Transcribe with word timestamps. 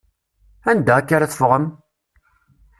Anda 0.69 0.93
akka 0.99 1.13
ara 1.15 1.31
teffɣem? 1.31 1.65